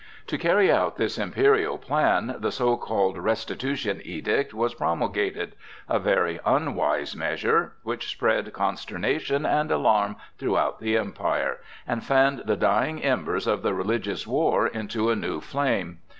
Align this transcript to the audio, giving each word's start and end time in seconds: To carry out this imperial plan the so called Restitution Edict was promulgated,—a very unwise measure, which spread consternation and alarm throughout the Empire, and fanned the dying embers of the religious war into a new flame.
To 0.25 0.37
carry 0.39 0.71
out 0.71 0.95
this 0.97 1.19
imperial 1.19 1.77
plan 1.77 2.37
the 2.39 2.51
so 2.51 2.75
called 2.75 3.19
Restitution 3.19 4.01
Edict 4.03 4.51
was 4.51 4.73
promulgated,—a 4.73 5.99
very 5.99 6.39
unwise 6.43 7.15
measure, 7.15 7.73
which 7.83 8.09
spread 8.09 8.51
consternation 8.51 9.45
and 9.45 9.69
alarm 9.69 10.15
throughout 10.39 10.79
the 10.79 10.97
Empire, 10.97 11.59
and 11.87 12.03
fanned 12.03 12.45
the 12.47 12.57
dying 12.57 13.03
embers 13.03 13.45
of 13.45 13.61
the 13.61 13.75
religious 13.75 14.25
war 14.25 14.65
into 14.65 15.11
a 15.11 15.15
new 15.15 15.39
flame. 15.39 15.99